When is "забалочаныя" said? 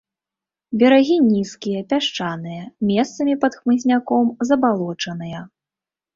4.53-5.45